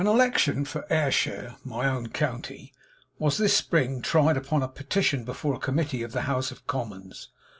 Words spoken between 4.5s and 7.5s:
a petition, before a Committee of the House of Commons.